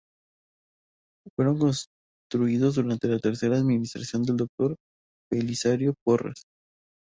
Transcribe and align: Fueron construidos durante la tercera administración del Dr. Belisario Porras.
Fueron 1.35 1.59
construidos 1.59 2.73
durante 2.73 3.07
la 3.07 3.19
tercera 3.19 3.57
administración 3.57 4.23
del 4.23 4.37
Dr. 4.37 4.75
Belisario 5.31 5.93
Porras. 6.03 6.43